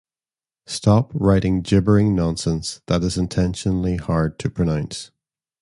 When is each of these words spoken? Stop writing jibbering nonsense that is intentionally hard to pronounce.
Stop 0.65 1.11
writing 1.13 1.61
jibbering 1.61 2.15
nonsense 2.15 2.81
that 2.87 3.03
is 3.03 3.19
intentionally 3.19 3.97
hard 3.97 4.39
to 4.39 4.49
pronounce. 4.49 5.11